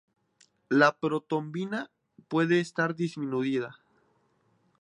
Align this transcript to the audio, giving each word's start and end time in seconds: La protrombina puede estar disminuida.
La 0.69 0.93
protrombina 0.97 1.91
puede 2.27 2.59
estar 2.59 2.95
disminuida. 2.95 3.75